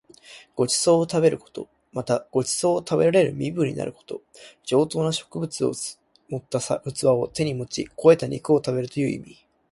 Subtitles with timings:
[0.55, 1.69] ご馳走を食べること。
[1.91, 4.23] また、ご馳走を食べられる身分になること。
[4.63, 5.99] 上等な食物を盛
[6.37, 9.45] った器を手に持ち肥えた肉を食べるという意味。